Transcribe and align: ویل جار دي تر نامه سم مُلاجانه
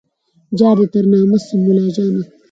ویل 0.49 0.53
جار 0.59 0.75
دي 0.79 0.85
تر 0.93 1.03
نامه 1.11 1.37
سم 1.47 1.59
مُلاجانه 1.67 2.23